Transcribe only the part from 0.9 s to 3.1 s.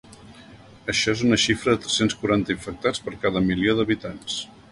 Això és una xifra de tres-cents quaranta infectats